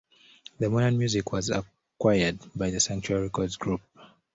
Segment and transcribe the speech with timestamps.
[0.57, 3.81] When Modern Music was acquired by the Sanctuary Records Group.